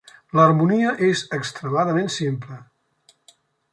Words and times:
L'harmonia 0.37 0.93
és 1.09 1.21
extremadament 1.39 2.11
simple. 2.17 2.59